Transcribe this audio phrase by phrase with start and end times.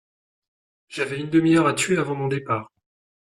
[0.89, 2.71] J’avais une demi-heure à tuer avant mon départ.